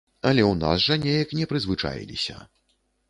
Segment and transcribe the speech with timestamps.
[0.29, 2.41] Але ў нас жа неяк не прызвычаіліся.